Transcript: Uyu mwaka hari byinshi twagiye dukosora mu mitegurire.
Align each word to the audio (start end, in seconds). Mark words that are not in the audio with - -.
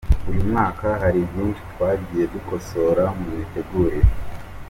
Uyu 0.29 0.41
mwaka 0.49 0.87
hari 1.01 1.19
byinshi 1.29 1.61
twagiye 1.71 2.23
dukosora 2.33 3.03
mu 3.19 3.27
mitegurire. 3.37 4.09